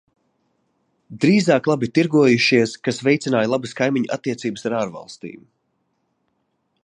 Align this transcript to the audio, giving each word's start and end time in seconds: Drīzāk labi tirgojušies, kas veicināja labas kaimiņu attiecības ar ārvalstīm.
Drīzāk 1.25 1.69
labi 1.71 1.89
tirgojušies, 1.97 2.73
kas 2.87 3.03
veicināja 3.09 3.51
labas 3.55 3.77
kaimiņu 3.81 4.13
attiecības 4.17 4.67
ar 4.71 4.77
ārvalstīm. 4.83 5.47